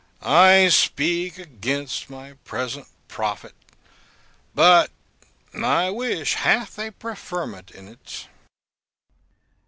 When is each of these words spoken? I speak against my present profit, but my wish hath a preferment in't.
I 0.23 0.69
speak 0.69 1.37
against 1.37 2.09
my 2.09 2.33
present 2.43 2.87
profit, 3.07 3.53
but 4.55 4.89
my 5.53 5.91
wish 5.91 6.33
hath 6.33 6.79
a 6.79 6.89
preferment 6.89 7.69
in't. 7.69 8.27